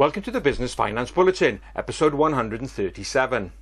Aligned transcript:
Welcome 0.00 0.22
to 0.22 0.30
the 0.30 0.40
Business 0.40 0.72
Finance 0.72 1.10
Bulletin, 1.10 1.60
episode 1.76 2.14
137. 2.14 3.52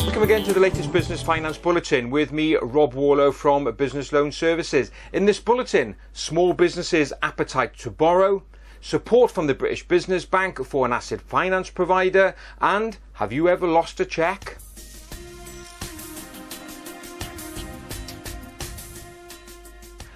Welcome 0.00 0.22
again 0.24 0.42
to 0.42 0.52
the 0.52 0.58
latest 0.58 0.92
Business 0.92 1.22
Finance 1.22 1.56
Bulletin 1.56 2.10
with 2.10 2.32
me, 2.32 2.56
Rob 2.56 2.94
Warlow 2.94 3.30
from 3.30 3.72
Business 3.76 4.12
Loan 4.12 4.32
Services. 4.32 4.90
In 5.12 5.24
this 5.24 5.38
bulletin, 5.38 5.94
small 6.12 6.52
businesses' 6.52 7.12
appetite 7.22 7.76
to 7.76 7.92
borrow, 7.92 8.42
support 8.80 9.30
from 9.30 9.46
the 9.46 9.54
British 9.54 9.86
Business 9.86 10.24
Bank 10.24 10.64
for 10.64 10.84
an 10.84 10.92
asset 10.92 11.20
finance 11.20 11.70
provider, 11.70 12.34
and 12.60 12.98
have 13.12 13.32
you 13.32 13.48
ever 13.48 13.68
lost 13.68 14.00
a 14.00 14.04
cheque? 14.04 14.58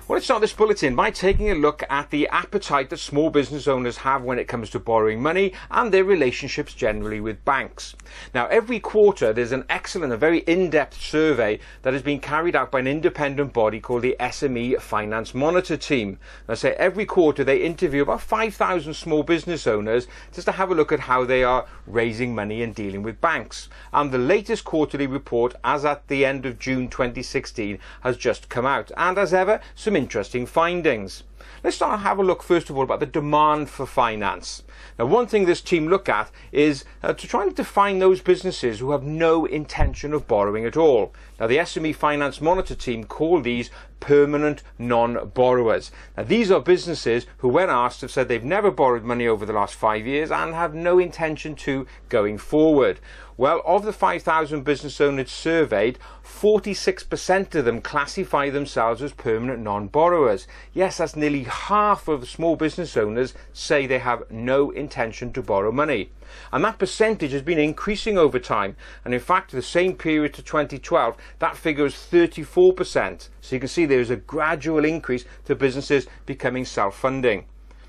Well, 0.09 0.17
let's 0.17 0.25
start 0.25 0.41
this 0.41 0.55
bulletin 0.55 0.97
by 0.97 1.11
taking 1.11 1.51
a 1.51 1.55
look 1.55 1.85
at 1.91 2.09
the 2.09 2.29
appetite 2.29 2.89
that 2.89 2.97
small 2.97 3.29
business 3.29 3.69
owners 3.69 3.99
have 3.99 4.23
when 4.23 4.39
it 4.39 4.49
comes 4.49 4.71
to 4.71 4.79
borrowing 4.79 5.21
money 5.21 5.53
and 5.71 5.93
their 5.93 6.03
relationships 6.03 6.73
generally 6.73 7.21
with 7.21 7.45
banks. 7.45 7.95
Now, 8.33 8.47
every 8.47 8.81
quarter 8.81 9.35
there's 9.35 9.53
an 9.53 9.67
excellent, 9.69 10.15
a 10.15 10.17
very 10.17 10.39
in-depth 10.39 10.99
survey 10.99 11.61
that 11.83 11.93
has 11.93 12.01
been 12.01 12.21
carried 12.21 12.57
out 12.57 12.73
by 12.73 12.79
an 12.79 12.87
independent 12.87 13.53
body 13.53 13.81
called 13.81 14.01
the 14.01 14.17
SME 14.19 14.81
Finance 14.81 15.35
Monitor 15.35 15.77
Team. 15.77 16.19
I 16.49 16.55
say 16.55 16.73
every 16.79 17.05
quarter 17.05 17.45
they 17.45 17.59
interview 17.59 18.01
about 18.01 18.23
5,000 18.23 18.95
small 18.95 19.23
business 19.23 19.67
owners 19.67 20.07
just 20.33 20.47
to 20.47 20.53
have 20.53 20.71
a 20.71 20.75
look 20.75 20.91
at 20.91 21.01
how 21.01 21.27
they 21.27 21.45
are 21.45 21.67
raising 21.87 22.35
money 22.35 22.63
and 22.63 22.75
dealing 22.75 23.03
with 23.03 23.21
banks. 23.21 23.69
And 23.93 24.11
the 24.11 24.17
latest 24.17 24.65
quarterly 24.65 25.07
report, 25.07 25.55
as 25.65 25.85
at 25.85 26.09
the 26.09 26.25
end 26.25 26.47
of 26.47 26.59
June 26.59 26.89
2016, 26.89 27.79
has 28.01 28.17
just 28.17 28.49
come 28.49 28.65
out. 28.65 28.91
And 28.97 29.19
as 29.19 29.35
ever, 29.35 29.61
some 29.75 29.98
interesting 29.99 30.47
findings. 30.47 31.25
Let's 31.63 31.77
start 31.77 31.95
and 31.95 32.03
have 32.03 32.19
a 32.19 32.23
look 32.23 32.43
first 32.43 32.71
of 32.71 32.77
all 32.77 32.85
about 32.85 33.01
the 33.01 33.07
demand 33.07 33.69
for 33.71 33.87
finance. 33.87 34.63
Now, 34.99 35.07
one 35.07 35.27
thing 35.27 35.45
this 35.45 35.61
team 35.61 35.89
look 35.89 36.09
at 36.09 36.31
is 36.53 36.85
uh, 37.03 37.13
to 37.13 37.27
try 37.27 37.43
and 37.43 37.55
define 37.55 37.99
those 37.99 38.21
businesses 38.21 38.79
who 38.79 38.93
have 38.93 39.03
no 39.03 39.45
intention 39.45 40.13
of 40.13 40.27
borrowing 40.27 40.65
at 40.65 40.77
all. 40.77 41.13
Now, 41.39 41.47
the 41.47 41.59
SME 41.59 41.95
Finance 41.95 42.41
Monitor 42.41 42.75
team 42.75 43.05
call 43.05 43.41
these 43.41 43.71
permanent 44.01 44.63
non-borrowers. 44.79 45.91
Now, 46.17 46.23
these 46.23 46.51
are 46.51 46.61
businesses 46.61 47.27
who, 47.39 47.49
when 47.49 47.71
asked, 47.71 48.01
have 48.01 48.11
said 48.11 48.29
they've 48.29 48.45
never 48.45 48.71
borrowed 48.71 49.05
money 49.05 49.27
over 49.27 49.45
the 49.45 49.53
last 49.53 49.75
five 49.75 50.07
years 50.07 50.31
and 50.31 50.55
have 50.55 50.75
no 50.75 50.99
intention 50.99 51.55
to 51.57 51.87
going 52.09 52.39
forward. 52.39 53.01
Well, 53.37 53.63
of 53.65 53.85
the 53.85 53.93
5,000 53.93 54.65
business 54.65 55.01
owners 55.01 55.31
surveyed, 55.31 55.99
46% 56.25 57.55
of 57.55 57.65
them 57.65 57.81
classify 57.81 58.51
themselves 58.51 59.01
as 59.01 59.13
permanent 59.13 59.61
non-borrowers. 59.61 60.49
Yes, 60.73 60.99
that's 60.99 61.15
nearly 61.15 61.28
half 61.45 62.09
of 62.09 62.29
small 62.29 62.57
business 62.57 62.97
owners 62.97 63.35
say 63.53 63.87
they 63.87 63.99
have 63.99 64.31
no 64.31 64.71
intention 64.71 65.33
to 65.33 65.43
borrow 65.43 65.73
money. 65.73 66.11
And 66.53 66.65
that 66.65 66.79
percentage 66.79 67.33
has 67.33 67.43
been 67.43 67.59
increasing 67.59 68.19
over 68.19 68.39
time. 68.39 68.77
And 69.05 69.15
in 69.15 69.21
fact, 69.21 69.53
the 69.53 69.63
same 69.63 69.95
period 69.95 70.35
to 70.35 70.43
2012, 70.43 71.17
that 71.39 71.57
figure 71.57 71.87
is 71.87 71.95
34%. 71.95 73.29
So 73.41 73.57
you 73.57 73.61
can 73.61 73.69
see 73.69 73.87
there 73.87 74.01
is 74.01 74.11
a 74.11 74.17
gradual 74.17 74.85
increase 74.85 75.25
to 75.47 75.55
businesses 75.55 76.07
becoming 76.27 76.65
self-funding. 76.65 77.47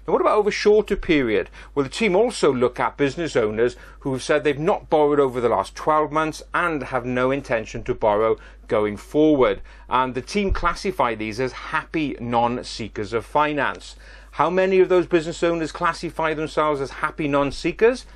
Now, 0.09 0.13
what 0.13 0.21
about 0.21 0.39
over 0.39 0.49
a 0.49 0.51
shorter 0.51 0.95
period? 0.95 1.51
Well, 1.75 1.83
the 1.83 1.89
team 1.91 2.15
also 2.15 2.51
look 2.51 2.79
at 2.79 2.97
business 2.97 3.35
owners 3.35 3.75
who 3.99 4.11
have 4.13 4.23
said 4.23 4.43
they've 4.43 4.57
not 4.57 4.89
borrowed 4.89 5.19
over 5.19 5.39
the 5.39 5.49
last 5.49 5.75
12 5.75 6.11
months 6.11 6.41
and 6.51 6.81
have 6.81 7.05
no 7.05 7.29
intention 7.29 7.83
to 7.83 7.93
borrow 7.93 8.37
going 8.67 8.97
forward. 8.97 9.61
And 9.87 10.15
the 10.15 10.23
team 10.23 10.51
classify 10.51 11.13
these 11.13 11.39
as 11.39 11.51
happy 11.51 12.17
non-seekers 12.19 13.13
of 13.13 13.23
finance. 13.23 13.97
How 14.31 14.49
many 14.49 14.79
of 14.79 14.89
those 14.89 15.05
business 15.05 15.43
owners 15.43 15.71
classify 15.71 16.33
themselves 16.33 16.81
as 16.81 16.89
happy 16.89 17.27
non-seekers? 17.27 18.07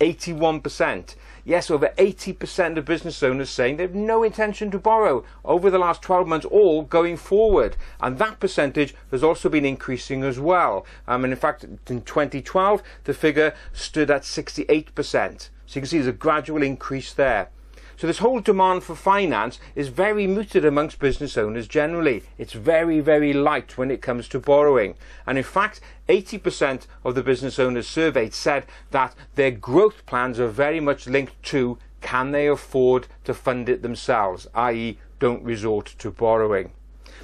81%. 0.00 1.14
Yes, 1.46 1.70
over 1.70 1.92
80% 1.96 2.76
of 2.76 2.84
business 2.84 3.22
owners 3.22 3.50
saying 3.50 3.76
they 3.76 3.84
have 3.84 3.94
no 3.94 4.24
intention 4.24 4.68
to 4.72 4.80
borrow 4.80 5.22
over 5.44 5.70
the 5.70 5.78
last 5.78 6.02
12 6.02 6.26
months 6.26 6.46
or 6.50 6.84
going 6.84 7.16
forward. 7.16 7.76
And 8.00 8.18
that 8.18 8.40
percentage 8.40 8.96
has 9.12 9.22
also 9.22 9.48
been 9.48 9.64
increasing 9.64 10.24
as 10.24 10.40
well. 10.40 10.84
Um, 11.06 11.22
and 11.22 11.32
in 11.32 11.38
fact, 11.38 11.62
in 11.62 12.02
2012, 12.02 12.82
the 13.04 13.14
figure 13.14 13.54
stood 13.72 14.10
at 14.10 14.22
68%. 14.22 14.96
So 15.66 15.76
you 15.76 15.80
can 15.82 15.86
see 15.86 15.98
there's 15.98 16.08
a 16.08 16.12
gradual 16.12 16.64
increase 16.64 17.12
there. 17.12 17.50
So 17.96 18.06
this 18.06 18.18
whole 18.18 18.40
demand 18.40 18.82
for 18.82 18.94
finance 18.94 19.58
is 19.74 19.88
very 19.88 20.26
muted 20.26 20.66
amongst 20.66 20.98
business 20.98 21.38
owners 21.38 21.66
generally. 21.66 22.24
It's 22.36 22.52
very, 22.52 23.00
very 23.00 23.32
light 23.32 23.78
when 23.78 23.90
it 23.90 24.02
comes 24.02 24.28
to 24.28 24.38
borrowing. 24.38 24.96
And 25.26 25.38
in 25.38 25.44
fact, 25.44 25.80
80% 26.08 26.86
of 27.04 27.14
the 27.14 27.22
business 27.22 27.58
owners 27.58 27.88
surveyed 27.88 28.34
said 28.34 28.66
that 28.90 29.14
their 29.34 29.50
growth 29.50 30.04
plans 30.04 30.38
are 30.38 30.48
very 30.48 30.78
much 30.78 31.06
linked 31.06 31.42
to 31.44 31.78
can 32.02 32.32
they 32.32 32.46
afford 32.46 33.08
to 33.24 33.32
fund 33.32 33.68
it 33.68 33.80
themselves, 33.80 34.46
i.e. 34.54 34.98
don't 35.18 35.42
resort 35.42 35.94
to 35.98 36.10
borrowing. 36.10 36.72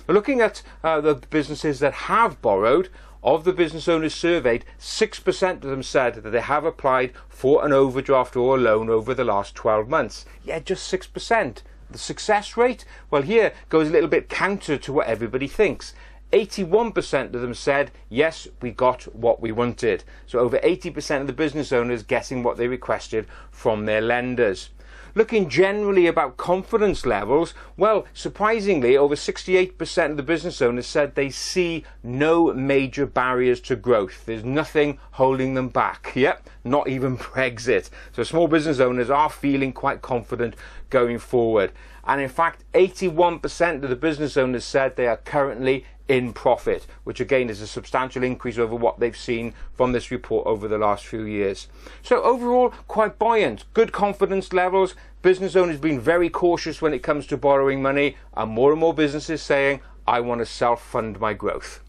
But 0.07 0.15
looking 0.15 0.41
at 0.41 0.63
uh, 0.83 1.01
the 1.01 1.15
businesses 1.15 1.81
that 1.81 1.93
have 1.93 2.41
borrowed, 2.41 2.89
of 3.23 3.45
the 3.45 3.53
business 3.53 3.89
owners 3.89 4.15
surveyed, 4.15 4.65
6% 4.79 5.53
of 5.53 5.61
them 5.63 5.83
said 5.83 6.15
that 6.15 6.31
they 6.31 6.41
have 6.41 6.65
applied 6.65 7.13
for 7.29 7.65
an 7.65 7.73
overdraft 7.73 8.37
or 8.37 8.57
a 8.57 8.61
loan 8.61 8.91
over 8.91 9.15
the 9.15 9.25
last 9.25 9.55
12 9.55 9.89
months. 9.89 10.25
Yeah, 10.45 10.59
just 10.59 10.93
6%. 10.93 11.63
The 11.91 11.99
success 11.99 12.57
rate, 12.57 12.85
well, 13.11 13.23
here 13.23 13.53
goes 13.69 13.89
a 13.89 13.93
little 13.93 14.09
bit 14.09 14.29
counter 14.29 14.77
to 14.79 14.93
what 14.93 15.07
everybody 15.07 15.47
thinks. 15.47 15.95
81% 16.33 17.35
of 17.35 17.41
them 17.43 17.55
said, 17.55 17.91
yes, 18.09 18.49
we 18.63 18.71
got 18.71 19.03
what 19.15 19.41
we 19.41 19.53
wanted. 19.53 20.03
So 20.27 20.39
over 20.39 20.59
80% 20.59 21.21
of 21.21 21.27
the 21.27 21.33
business 21.35 21.73
owners 21.73 22.03
getting 22.03 22.43
what 22.43 22.57
they 22.57 22.69
requested 22.69 23.27
from 23.51 23.85
their 23.85 24.01
lenders. 24.01 24.71
Looking 25.15 25.49
generally 25.49 26.07
about 26.07 26.39
confidence 26.39 27.05
levels, 27.05 27.53
well, 27.77 28.07
surprisingly, 28.15 28.97
over 28.97 29.15
68% 29.15 30.11
of 30.11 30.17
the 30.17 30.23
business 30.23 30.63
owners 30.63 30.87
said 30.87 31.15
they 31.15 31.29
see 31.29 31.85
no 32.03 32.53
major 32.55 33.05
barriers 33.05 33.61
to 33.63 33.77
growth. 33.77 34.25
There's 34.25 34.45
nothing 34.45 34.99
holding 35.13 35.53
them 35.53 35.69
back. 35.69 36.13
Yep, 36.15 36.49
not 36.65 36.89
even 36.89 37.19
Brexit. 37.19 37.91
So 38.13 38.23
small 38.23 38.49
business 38.49 38.81
owners 38.81 39.11
are 39.11 39.29
feeling 39.31 39.73
quite 39.73 40.01
confident 40.01 40.55
going 40.89 41.19
forward. 41.19 41.73
And 42.05 42.21
in 42.21 42.29
fact, 42.29 42.65
81% 42.73 43.83
of 43.83 43.91
the 43.91 43.97
business 43.97 44.37
owners 44.37 44.65
said 44.65 44.97
they 44.97 45.07
are 45.07 45.19
currently 45.19 45.85
in 46.13 46.35
profit, 46.35 46.87
which 47.05 47.21
again 47.21 47.49
is 47.49 47.63
a 47.63 47.67
substantial 47.67 48.23
increase 48.23 48.59
over 48.59 48.77
what 48.77 49.01
they've 49.01 49.17
seen 49.17 49.55
from 49.73 49.93
this 49.93 50.11
report 50.11 50.47
over 50.47 50.69
the 50.69 50.77
last 50.77 51.07
few 51.07 51.23
years. 51.23 51.69
So 52.03 52.23
overall, 52.23 52.69
quite 52.87 53.19
buoyant, 53.19 53.65
good 53.73 53.93
confidence 53.93 54.53
levels. 54.53 54.95
Business 55.23 55.57
owners 55.57 55.79
being 55.79 55.99
very 55.99 56.29
cautious 56.29 56.83
when 56.83 56.93
it 56.93 57.03
comes 57.03 57.27
to 57.29 57.39
borrowing 57.39 57.81
money, 57.81 58.19
and 58.35 58.51
more 58.51 58.73
and 58.73 58.81
more 58.81 58.93
businesses 58.93 59.41
saying, 59.41 59.81
I 60.07 60.21
want 60.21 60.41
to 60.41 60.47
self-fund 60.47 61.19
my 61.19 61.33
growth. 61.33 61.81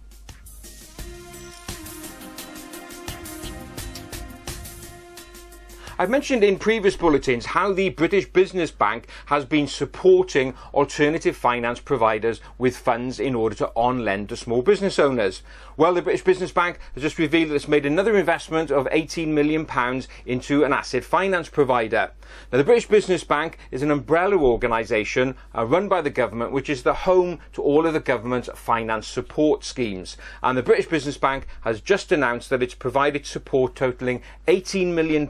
I've 6.00 6.10
mentioned 6.10 6.44
in 6.44 6.58
previous 6.58 6.96
bulletins 6.96 7.46
how 7.46 7.72
the 7.72 7.90
British 7.90 8.26
Business 8.26 8.72
Bank 8.72 9.08
has 9.28 9.46
been 9.46 9.68
supporting 9.68 10.56
alternative 10.74 11.38
finance 11.38 11.80
providers 11.80 12.42
with 12.58 12.76
funds 12.76 13.20
in 13.20 13.36
order 13.36 13.56
to 13.58 13.72
on-lend 13.76 14.30
to 14.30 14.36
small 14.36 14.64
business 14.64 14.98
owners. 14.98 15.44
Well, 15.78 15.94
the 15.94 16.02
British 16.02 16.24
Business 16.24 16.52
Bank 16.52 16.80
has 16.96 17.04
just 17.04 17.20
revealed 17.20 17.52
that 17.52 17.56
it's 17.56 17.68
made 17.68 17.86
another 17.86 18.18
investment 18.18 18.72
of 18.72 18.88
£18 18.88 19.28
million 19.28 19.68
into 20.26 20.64
an 20.64 20.74
asset 20.74 21.04
finance 21.04 21.50
provider. 21.50 22.12
Now, 22.52 22.58
the 22.58 22.64
British 22.64 22.88
Business 22.88 23.24
Bank 23.24 23.60
is 23.70 23.84
an 23.84 23.92
umbrella 23.92 24.38
organisation 24.38 25.36
uh, 25.56 25.66
run 25.66 25.88
by 25.88 26.02
the 26.02 26.10
government, 26.10 26.52
which 26.52 26.70
is 26.70 26.82
the 26.82 26.94
home 26.94 27.40
to 27.54 27.62
all 27.62 27.86
of 27.86 27.94
the 27.94 28.00
government's 28.00 28.50
finance 28.56 29.08
support 29.08 29.64
schemes. 29.64 30.18
And 30.42 30.58
the 30.58 30.64
British 30.64 30.88
Business 30.88 31.18
Bank 31.18 31.46
has 31.62 31.82
just 31.82 32.12
announced 32.12 32.50
that 32.50 32.64
it's 32.64 32.74
provided 32.74 33.26
support 33.26 33.76
totalling 33.76 34.22
£18 34.48 34.94
million 34.94 35.28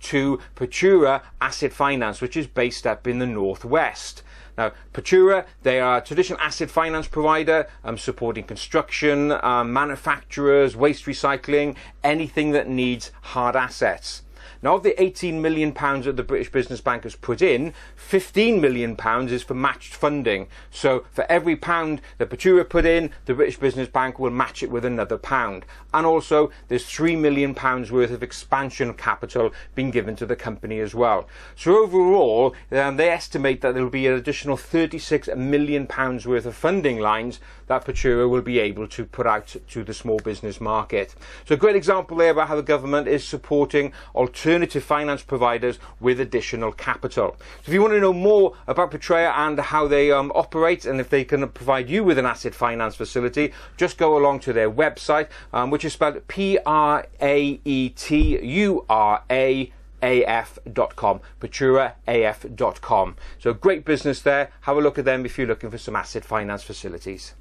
to 0.00 0.38
Praetura 0.56 1.22
Asset 1.40 1.72
Finance, 1.72 2.20
which 2.20 2.36
is 2.36 2.46
based 2.46 2.86
up 2.86 3.06
in 3.06 3.18
the 3.18 3.26
northwest. 3.26 4.22
Now, 4.56 4.72
Praetura, 4.92 5.46
they 5.62 5.78
are 5.78 5.98
a 5.98 6.00
traditional 6.00 6.40
asset 6.40 6.68
finance 6.68 7.06
provider 7.06 7.68
um, 7.84 7.96
supporting 7.96 8.42
construction, 8.42 9.30
um, 9.30 9.72
manufacturers, 9.72 10.76
waste 10.76 11.04
recycling, 11.04 11.76
anything 12.02 12.50
that 12.50 12.68
needs 12.68 13.12
hard 13.22 13.54
assets. 13.54 14.22
Now, 14.62 14.76
of 14.76 14.82
the 14.82 15.00
18 15.00 15.40
million 15.40 15.72
pounds 15.72 16.06
that 16.06 16.16
the 16.16 16.22
British 16.22 16.50
Business 16.50 16.80
Bank 16.80 17.04
has 17.04 17.14
put 17.14 17.42
in, 17.42 17.74
15 17.96 18.60
million 18.60 18.96
pounds 18.96 19.32
is 19.32 19.42
for 19.42 19.54
matched 19.54 19.94
funding. 19.94 20.48
So, 20.70 21.04
for 21.10 21.24
every 21.30 21.56
pound 21.56 22.00
that 22.18 22.30
Praetura 22.30 22.68
put 22.68 22.84
in, 22.84 23.10
the 23.26 23.34
British 23.34 23.58
Business 23.58 23.88
Bank 23.88 24.18
will 24.18 24.30
match 24.30 24.62
it 24.62 24.70
with 24.70 24.84
another 24.84 25.18
pound. 25.18 25.64
And 25.92 26.06
also, 26.06 26.50
there's 26.68 26.86
3 26.86 27.16
million 27.16 27.54
pounds 27.54 27.90
worth 27.90 28.10
of 28.10 28.22
expansion 28.22 28.94
capital 28.94 29.52
being 29.74 29.90
given 29.90 30.16
to 30.16 30.26
the 30.26 30.36
company 30.36 30.80
as 30.80 30.94
well. 30.94 31.28
So, 31.56 31.76
overall, 31.76 32.54
um, 32.72 32.96
they 32.96 33.10
estimate 33.10 33.60
that 33.60 33.74
there 33.74 33.82
will 33.82 33.90
be 33.90 34.06
an 34.06 34.14
additional 34.14 34.56
36 34.56 35.28
million 35.36 35.86
pounds 35.86 36.26
worth 36.26 36.46
of 36.46 36.54
funding 36.54 36.98
lines 36.98 37.40
that 37.66 37.84
Praetura 37.84 38.28
will 38.28 38.42
be 38.42 38.58
able 38.58 38.88
to 38.88 39.04
put 39.04 39.26
out 39.26 39.56
to 39.68 39.84
the 39.84 39.94
small 39.94 40.18
business 40.18 40.60
market. 40.60 41.14
So, 41.44 41.54
a 41.54 41.58
great 41.58 41.76
example 41.76 42.16
there 42.16 42.30
about 42.30 42.48
how 42.48 42.56
the 42.56 42.62
government 42.62 43.08
is 43.08 43.26
supporting 43.26 43.92
alternative 44.14 44.37
finance 44.38 45.22
providers 45.22 45.78
with 46.00 46.20
additional 46.20 46.72
capital. 46.72 47.36
So, 47.38 47.68
if 47.68 47.72
you 47.72 47.80
want 47.80 47.94
to 47.94 48.00
know 48.00 48.12
more 48.12 48.54
about 48.66 48.90
Praetura 48.90 49.32
and 49.36 49.58
how 49.58 49.88
they 49.88 50.10
um, 50.10 50.32
operate 50.34 50.84
and 50.86 51.00
if 51.00 51.08
they 51.10 51.24
can 51.24 51.48
provide 51.48 51.88
you 51.88 52.04
with 52.04 52.18
an 52.18 52.26
asset 52.26 52.54
finance 52.54 52.96
facility, 52.96 53.52
just 53.76 53.98
go 53.98 54.16
along 54.16 54.40
to 54.40 54.52
their 54.52 54.70
website, 54.70 55.28
um, 55.52 55.70
which 55.70 55.84
is 55.84 55.92
spelled 55.92 56.26
P 56.28 56.58
R 56.64 57.06
A 57.20 57.60
E 57.64 57.88
T 57.90 58.38
U 58.42 58.84
R 58.88 59.22
A 59.30 59.72
af.com, 60.02 61.20
PraeturaAF.com. 61.40 63.16
So 63.38 63.52
great 63.52 63.84
business 63.84 64.22
there. 64.22 64.50
Have 64.62 64.76
a 64.76 64.80
look 64.80 64.98
at 64.98 65.04
them 65.04 65.26
if 65.26 65.38
you're 65.38 65.46
looking 65.46 65.70
for 65.70 65.78
some 65.78 65.96
asset 65.96 66.24
finance 66.24 66.62
facilities. 66.62 67.34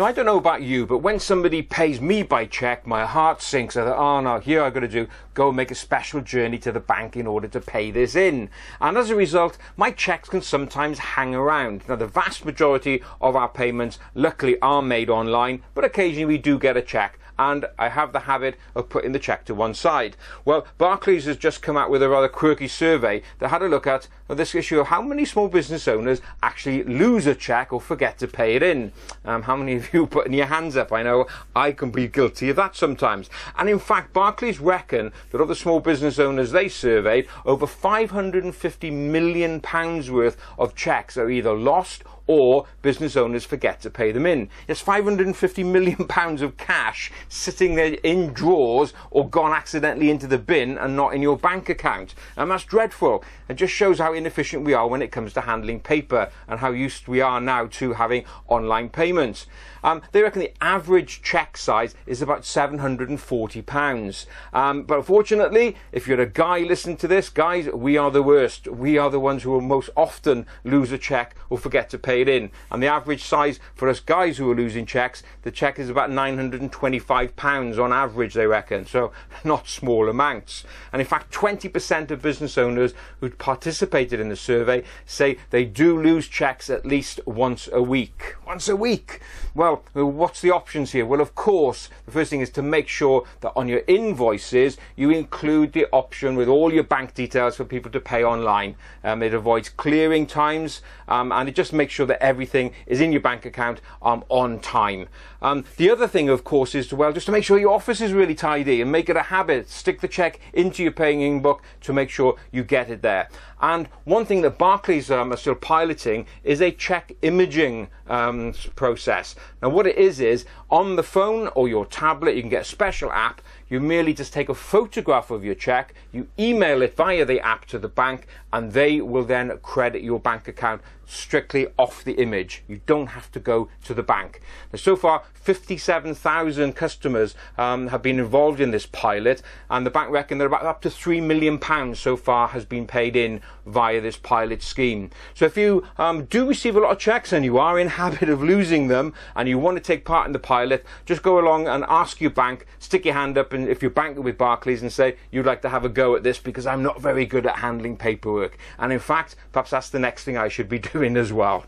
Now, 0.00 0.06
I 0.06 0.12
don't 0.12 0.24
know 0.24 0.38
about 0.38 0.62
you, 0.62 0.86
but 0.86 1.02
when 1.02 1.20
somebody 1.20 1.60
pays 1.60 2.00
me 2.00 2.22
by 2.22 2.46
cheque, 2.46 2.86
my 2.86 3.04
heart 3.04 3.42
sinks. 3.42 3.76
I 3.76 3.84
thought, 3.84 3.98
oh 3.98 4.20
no, 4.22 4.40
here 4.40 4.62
I've 4.62 4.72
got 4.72 4.80
to 4.80 4.88
do, 4.88 5.06
go 5.34 5.52
make 5.52 5.70
a 5.70 5.74
special 5.74 6.22
journey 6.22 6.56
to 6.60 6.72
the 6.72 6.80
bank 6.80 7.18
in 7.18 7.26
order 7.26 7.48
to 7.48 7.60
pay 7.60 7.90
this 7.90 8.16
in. 8.16 8.48
And 8.80 8.96
as 8.96 9.10
a 9.10 9.14
result, 9.14 9.58
my 9.76 9.90
cheques 9.90 10.30
can 10.30 10.40
sometimes 10.40 10.98
hang 11.00 11.34
around. 11.34 11.82
Now, 11.86 11.96
the 11.96 12.06
vast 12.06 12.46
majority 12.46 13.02
of 13.20 13.36
our 13.36 13.50
payments, 13.50 13.98
luckily, 14.14 14.58
are 14.62 14.80
made 14.80 15.10
online, 15.10 15.64
but 15.74 15.84
occasionally 15.84 16.24
we 16.24 16.38
do 16.38 16.58
get 16.58 16.78
a 16.78 16.82
cheque 16.82 17.19
and 17.40 17.64
I 17.78 17.88
have 17.88 18.12
the 18.12 18.20
habit 18.20 18.56
of 18.74 18.90
putting 18.90 19.12
the 19.12 19.18
cheque 19.18 19.46
to 19.46 19.54
one 19.54 19.72
side. 19.72 20.14
Well, 20.44 20.66
Barclays 20.76 21.24
has 21.24 21.38
just 21.38 21.62
come 21.62 21.74
out 21.74 21.90
with 21.90 22.02
a 22.02 22.08
rather 22.08 22.28
quirky 22.28 22.68
survey 22.68 23.22
that 23.38 23.48
had 23.48 23.62
a 23.62 23.68
look 23.68 23.86
at 23.86 24.08
this 24.28 24.54
issue 24.54 24.78
of 24.78 24.88
how 24.88 25.00
many 25.00 25.24
small 25.24 25.48
business 25.48 25.88
owners 25.88 26.20
actually 26.42 26.84
lose 26.84 27.26
a 27.26 27.34
cheque 27.34 27.72
or 27.72 27.80
forget 27.80 28.18
to 28.18 28.28
pay 28.28 28.56
it 28.56 28.62
in. 28.62 28.92
Um, 29.24 29.42
how 29.42 29.56
many 29.56 29.76
of 29.76 29.92
you 29.94 30.06
putting 30.10 30.34
your 30.34 30.46
hands 30.46 30.76
up? 30.76 30.92
I 30.92 31.02
know 31.02 31.26
I 31.56 31.72
can 31.72 31.90
be 31.90 32.08
guilty 32.08 32.50
of 32.50 32.56
that 32.56 32.76
sometimes. 32.76 33.30
And 33.56 33.70
in 33.70 33.78
fact, 33.78 34.12
Barclays 34.12 34.60
reckon 34.60 35.10
that 35.30 35.40
of 35.40 35.48
the 35.48 35.54
small 35.54 35.80
business 35.80 36.18
owners 36.18 36.52
they 36.52 36.68
surveyed, 36.68 37.26
over 37.46 37.66
550 37.66 38.90
million 38.90 39.60
pounds 39.62 40.10
worth 40.10 40.36
of 40.58 40.74
cheques 40.74 41.16
are 41.16 41.30
either 41.30 41.54
lost 41.54 42.04
or 42.30 42.64
business 42.80 43.16
owners 43.16 43.44
forget 43.44 43.80
to 43.80 43.90
pay 43.90 44.12
them 44.12 44.24
in. 44.24 44.48
There's 44.68 44.80
550 44.80 45.64
million 45.64 45.96
pounds 46.08 46.42
of 46.42 46.56
cash 46.56 47.10
sitting 47.28 47.74
there 47.74 47.94
in 48.04 48.32
drawers 48.32 48.92
or 49.10 49.28
gone 49.28 49.50
accidentally 49.50 50.10
into 50.10 50.28
the 50.28 50.38
bin 50.38 50.78
and 50.78 50.94
not 50.94 51.12
in 51.12 51.22
your 51.22 51.36
bank 51.36 51.68
account. 51.68 52.14
And 52.36 52.48
that's 52.48 52.62
dreadful. 52.62 53.24
It 53.48 53.54
just 53.54 53.74
shows 53.74 53.98
how 53.98 54.12
inefficient 54.12 54.64
we 54.64 54.74
are 54.74 54.86
when 54.86 55.02
it 55.02 55.10
comes 55.10 55.32
to 55.32 55.40
handling 55.40 55.80
paper 55.80 56.30
and 56.46 56.60
how 56.60 56.70
used 56.70 57.08
we 57.08 57.20
are 57.20 57.40
now 57.40 57.66
to 57.66 57.94
having 57.94 58.24
online 58.46 58.90
payments. 58.90 59.48
Um, 59.82 60.02
they 60.12 60.22
reckon 60.22 60.40
the 60.40 60.52
average 60.60 61.22
cheque 61.22 61.56
size 61.56 61.94
is 62.06 62.22
about 62.22 62.42
£740. 62.42 64.26
Um, 64.52 64.82
but 64.82 64.98
unfortunately, 64.98 65.76
if 65.90 66.06
you're 66.06 66.20
a 66.20 66.26
guy 66.26 66.60
listening 66.60 66.96
to 66.98 67.08
this, 67.08 67.28
guys, 67.28 67.66
we 67.68 67.96
are 67.96 68.10
the 68.10 68.22
worst. 68.22 68.68
We 68.68 68.98
are 68.98 69.10
the 69.10 69.18
ones 69.18 69.42
who 69.42 69.50
will 69.50 69.60
most 69.60 69.90
often 69.96 70.46
lose 70.64 70.92
a 70.92 70.98
cheque 70.98 71.34
or 71.48 71.58
forget 71.58 71.90
to 71.90 71.98
pay 71.98 72.19
it 72.20 72.28
in. 72.28 72.50
And 72.70 72.82
the 72.82 72.86
average 72.86 73.24
size 73.24 73.58
for 73.74 73.88
us 73.88 74.00
guys 74.00 74.38
who 74.38 74.50
are 74.50 74.54
losing 74.54 74.86
cheques, 74.86 75.22
the 75.42 75.50
cheque 75.50 75.78
is 75.78 75.90
about 75.90 76.10
£925 76.10 77.82
on 77.82 77.92
average, 77.92 78.34
they 78.34 78.46
reckon. 78.46 78.86
So 78.86 79.12
not 79.44 79.68
small 79.68 80.08
amounts. 80.08 80.64
And 80.92 81.00
in 81.00 81.06
fact, 81.06 81.32
20% 81.32 82.10
of 82.10 82.22
business 82.22 82.58
owners 82.58 82.94
who 83.20 83.30
participated 83.30 84.20
in 84.20 84.28
the 84.28 84.36
survey 84.36 84.84
say 85.06 85.38
they 85.50 85.64
do 85.64 86.00
lose 86.00 86.28
cheques 86.28 86.70
at 86.70 86.86
least 86.86 87.20
once 87.26 87.68
a 87.72 87.82
week. 87.82 88.36
Once 88.46 88.68
a 88.68 88.76
week! 88.76 89.20
Well, 89.54 89.82
what's 89.92 90.40
the 90.40 90.50
options 90.50 90.92
here? 90.92 91.04
Well, 91.04 91.20
of 91.20 91.34
course, 91.34 91.88
the 92.06 92.12
first 92.12 92.30
thing 92.30 92.40
is 92.40 92.50
to 92.50 92.62
make 92.62 92.88
sure 92.88 93.24
that 93.40 93.52
on 93.56 93.68
your 93.68 93.82
invoices 93.86 94.76
you 94.96 95.10
include 95.10 95.72
the 95.72 95.86
option 95.92 96.36
with 96.36 96.48
all 96.48 96.72
your 96.72 96.84
bank 96.84 97.14
details 97.14 97.56
for 97.56 97.64
people 97.64 97.90
to 97.90 98.00
pay 98.00 98.24
online. 98.24 98.76
Um, 99.02 99.22
it 99.22 99.34
avoids 99.34 99.68
clearing 99.68 100.26
times 100.26 100.82
um, 101.08 101.32
and 101.32 101.48
it 101.48 101.54
just 101.54 101.72
makes 101.72 101.92
sure 101.92 102.06
that 102.10 102.22
everything 102.22 102.72
is 102.86 103.00
in 103.00 103.12
your 103.12 103.22
bank 103.22 103.46
account 103.46 103.80
um, 104.02 104.24
on 104.28 104.60
time. 104.60 105.08
Um, 105.42 105.64
the 105.78 105.90
other 105.90 106.06
thing, 106.06 106.28
of 106.28 106.44
course, 106.44 106.74
is 106.74 106.88
to, 106.88 106.96
well, 106.96 107.12
just 107.12 107.26
to 107.26 107.32
make 107.32 107.44
sure 107.44 107.58
your 107.58 107.72
office 107.72 108.00
is 108.00 108.12
really 108.12 108.34
tidy 108.34 108.82
and 108.82 108.92
make 108.92 109.08
it 109.08 109.16
a 109.16 109.22
habit. 109.22 109.70
Stick 109.70 110.00
the 110.00 110.08
check 110.08 110.38
into 110.52 110.82
your 110.82 110.92
paying 110.92 111.40
book 111.40 111.62
to 111.82 111.92
make 111.92 112.10
sure 112.10 112.36
you 112.52 112.62
get 112.62 112.90
it 112.90 113.00
there. 113.00 113.28
And 113.62 113.88
one 114.04 114.24
thing 114.24 114.42
that 114.42 114.58
Barclays 114.58 115.10
um, 115.10 115.32
are 115.32 115.36
still 115.36 115.54
piloting 115.54 116.26
is 116.44 116.60
a 116.60 116.70
check 116.70 117.12
imaging 117.22 117.88
um, 118.06 118.54
process. 118.74 119.36
Now, 119.62 119.68
what 119.68 119.86
it 119.86 119.96
is 119.96 120.20
is 120.20 120.44
on 120.70 120.96
the 120.96 121.02
phone 121.02 121.48
or 121.54 121.68
your 121.68 121.86
tablet, 121.86 122.36
you 122.36 122.42
can 122.42 122.50
get 122.50 122.62
a 122.62 122.64
special 122.64 123.12
app. 123.12 123.42
You 123.68 123.80
merely 123.80 124.14
just 124.14 124.32
take 124.32 124.48
a 124.48 124.54
photograph 124.54 125.30
of 125.30 125.44
your 125.44 125.54
check, 125.54 125.94
you 126.10 126.26
email 126.38 126.82
it 126.82 126.96
via 126.96 127.24
the 127.24 127.40
app 127.40 127.66
to 127.66 127.78
the 127.78 127.88
bank, 127.88 128.26
and 128.52 128.72
they 128.72 129.00
will 129.00 129.24
then 129.24 129.56
credit 129.62 130.02
your 130.02 130.18
bank 130.18 130.48
account 130.48 130.82
strictly 131.10 131.66
off 131.78 132.04
the 132.04 132.14
image. 132.14 132.62
You 132.68 132.80
don't 132.86 133.08
have 133.08 133.30
to 133.32 133.40
go 133.40 133.68
to 133.84 133.94
the 133.94 134.02
bank. 134.02 134.40
Now, 134.72 134.78
so 134.78 134.96
far, 134.96 135.24
57,000 135.34 136.74
customers 136.74 137.34
um, 137.56 137.88
have 137.88 138.02
been 138.02 138.18
involved 138.18 138.60
in 138.60 138.70
this 138.70 138.86
pilot, 138.86 139.42
and 139.68 139.86
the 139.86 139.90
bank 139.90 140.10
reckon 140.10 140.38
that 140.38 140.44
about 140.44 140.64
up 140.64 140.82
to 140.82 140.90
three 140.90 141.20
million 141.20 141.58
pounds 141.58 141.98
so 141.98 142.16
far 142.16 142.48
has 142.48 142.64
been 142.64 142.86
paid 142.86 143.16
in 143.16 143.40
via 143.66 144.00
this 144.00 144.16
pilot 144.16 144.62
scheme. 144.62 145.10
So 145.34 145.46
if 145.46 145.56
you 145.56 145.86
um, 145.98 146.26
do 146.26 146.46
receive 146.46 146.76
a 146.76 146.80
lot 146.80 146.92
of 146.92 146.98
checks 146.98 147.32
and 147.32 147.44
you 147.44 147.58
are 147.58 147.78
in 147.78 147.88
habit 148.00 148.28
of 148.28 148.42
losing 148.42 148.88
them, 148.88 149.14
and 149.34 149.48
you 149.48 149.58
want 149.58 149.76
to 149.76 149.82
take 149.82 150.04
part 150.04 150.26
in 150.26 150.32
the 150.32 150.38
pilot, 150.38 150.84
just 151.06 151.22
go 151.22 151.38
along 151.38 151.66
and 151.66 151.84
ask 151.88 152.20
your 152.20 152.30
bank, 152.30 152.66
stick 152.78 153.04
your 153.04 153.14
hand 153.14 153.38
up, 153.38 153.52
and 153.52 153.68
if 153.68 153.82
you're 153.82 153.90
banking 153.90 154.22
with 154.22 154.38
Barclays, 154.38 154.82
and 154.82 154.92
say 154.92 155.16
you'd 155.30 155.46
like 155.46 155.62
to 155.62 155.68
have 155.68 155.84
a 155.84 155.88
go 155.88 156.14
at 156.14 156.22
this 156.22 156.38
because 156.38 156.66
I'm 156.66 156.82
not 156.82 157.00
very 157.00 157.26
good 157.26 157.46
at 157.46 157.56
handling 157.56 157.96
paperwork. 157.96 158.58
And 158.78 158.92
in 158.92 158.98
fact, 158.98 159.36
perhaps 159.52 159.70
that's 159.70 159.90
the 159.90 159.98
next 159.98 160.24
thing 160.24 160.36
I 160.36 160.48
should 160.48 160.68
be 160.68 160.78
as 161.16 161.32
well. 161.32 161.64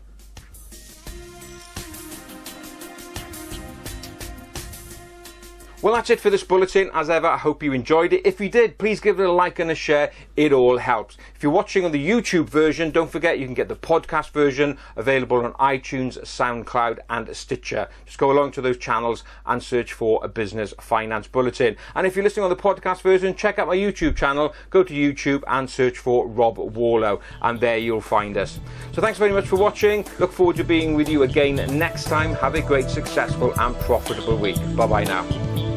Well, 5.83 5.95
that's 5.95 6.09
it 6.09 6.21
for 6.21 6.29
this 6.29 6.45
bulletin. 6.45 6.89
As 6.93 7.09
ever, 7.09 7.27
I 7.27 7.37
hope 7.37 7.61
you 7.61 7.73
enjoyed 7.73 8.13
it. 8.13 8.25
If 8.25 8.39
you 8.39 8.47
did, 8.47 8.77
please 8.77 9.01
give 9.01 9.19
it 9.19 9.25
a 9.25 9.31
like 9.33 9.59
and 9.59 9.69
a 9.69 9.75
share. 9.75 10.13
It 10.37 10.53
all 10.53 10.77
helps. 10.77 11.17
If 11.35 11.43
you're 11.43 11.51
watching 11.51 11.83
on 11.83 11.91
the 11.91 12.09
YouTube 12.09 12.47
version, 12.47 12.89
don't 12.89 13.11
forget 13.11 13.37
you 13.37 13.45
can 13.45 13.53
get 13.53 13.67
the 13.67 13.75
podcast 13.75 14.29
version 14.31 14.77
available 14.95 15.43
on 15.43 15.51
iTunes, 15.55 16.17
SoundCloud, 16.21 16.99
and 17.09 17.35
Stitcher. 17.35 17.89
Just 18.05 18.17
go 18.17 18.31
along 18.31 18.53
to 18.53 18.61
those 18.61 18.77
channels 18.77 19.25
and 19.45 19.61
search 19.61 19.91
for 19.91 20.23
a 20.23 20.29
business 20.29 20.73
finance 20.79 21.27
bulletin. 21.27 21.75
And 21.95 22.07
if 22.07 22.15
you're 22.15 22.23
listening 22.23 22.45
on 22.45 22.49
the 22.49 22.55
podcast 22.55 23.01
version, 23.01 23.35
check 23.35 23.59
out 23.59 23.67
my 23.67 23.75
YouTube 23.75 24.15
channel. 24.15 24.55
Go 24.69 24.83
to 24.83 24.93
YouTube 24.93 25.43
and 25.47 25.69
search 25.69 25.97
for 25.97 26.29
Rob 26.29 26.59
Warlow, 26.59 27.19
and 27.41 27.59
there 27.59 27.77
you'll 27.77 27.99
find 27.99 28.37
us. 28.37 28.57
So 28.93 29.01
thanks 29.01 29.19
very 29.19 29.33
much 29.33 29.47
for 29.47 29.57
watching. 29.57 30.05
Look 30.17 30.31
forward 30.31 30.55
to 30.55 30.63
being 30.63 30.93
with 30.93 31.09
you 31.09 31.23
again 31.23 31.55
next 31.77 32.05
time. 32.05 32.35
Have 32.35 32.55
a 32.55 32.61
great, 32.61 32.89
successful, 32.89 33.53
and 33.59 33.75
profitable 33.81 34.37
week. 34.37 34.55
Bye 34.77 34.87
bye 34.87 35.03
now. 35.03 35.72